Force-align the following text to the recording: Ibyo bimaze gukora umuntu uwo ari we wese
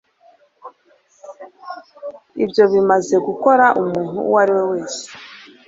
Ibyo 2.43 2.63
bimaze 2.71 3.15
gukora 3.27 3.65
umuntu 3.81 4.17
uwo 4.29 4.37
ari 4.43 4.51
we 4.57 4.63
wese 4.71 5.03